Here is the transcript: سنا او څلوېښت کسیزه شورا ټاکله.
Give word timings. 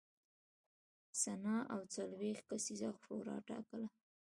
سنا 1.21 1.57
او 1.73 1.79
څلوېښت 1.93 2.43
کسیزه 2.51 2.89
شورا 3.03 3.37
ټاکله. 3.49 3.87